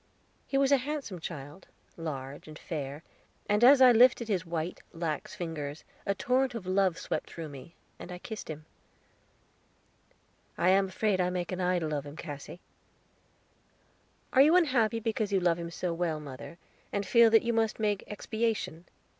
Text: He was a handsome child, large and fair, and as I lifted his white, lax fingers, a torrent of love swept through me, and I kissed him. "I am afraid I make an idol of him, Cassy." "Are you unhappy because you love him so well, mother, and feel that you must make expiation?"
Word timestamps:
He 0.47 0.57
was 0.57 0.71
a 0.71 0.77
handsome 0.77 1.19
child, 1.19 1.67
large 1.95 2.47
and 2.47 2.57
fair, 2.57 3.03
and 3.47 3.63
as 3.63 3.83
I 3.83 3.91
lifted 3.91 4.29
his 4.29 4.47
white, 4.47 4.81
lax 4.93 5.35
fingers, 5.35 5.83
a 6.07 6.15
torrent 6.15 6.55
of 6.55 6.65
love 6.65 6.97
swept 6.97 7.29
through 7.29 7.49
me, 7.49 7.75
and 7.99 8.11
I 8.11 8.17
kissed 8.17 8.49
him. 8.49 8.65
"I 10.57 10.69
am 10.69 10.87
afraid 10.87 11.21
I 11.21 11.29
make 11.29 11.51
an 11.51 11.61
idol 11.61 11.93
of 11.93 12.07
him, 12.07 12.15
Cassy." 12.15 12.61
"Are 14.33 14.41
you 14.41 14.55
unhappy 14.55 14.99
because 14.99 15.31
you 15.31 15.39
love 15.39 15.59
him 15.59 15.69
so 15.69 15.93
well, 15.93 16.19
mother, 16.19 16.57
and 16.91 17.05
feel 17.05 17.29
that 17.29 17.43
you 17.43 17.53
must 17.53 17.79
make 17.79 18.03
expiation?" 18.07 18.85